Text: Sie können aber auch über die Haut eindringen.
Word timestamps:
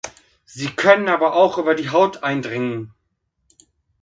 Sie 0.45 0.71
können 0.71 1.09
aber 1.09 1.35
auch 1.35 1.59
über 1.59 1.75
die 1.75 1.91
Haut 1.91 2.23
eindringen. 2.23 2.91